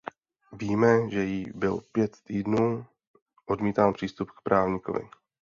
Víme, 0.51 1.09
že 1.09 1.23
jí 1.23 1.51
byl 1.55 1.81
pět 1.91 2.17
týdnů 2.23 2.85
odmítán 3.45 3.93
přístup 3.93 4.31
k 4.31 4.41
právníkovi. 4.41 5.09